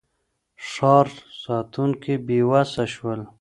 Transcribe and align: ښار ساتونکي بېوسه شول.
ښار 0.69 1.07
ساتونکي 1.43 2.13
بېوسه 2.25 2.85
شول. 2.93 3.21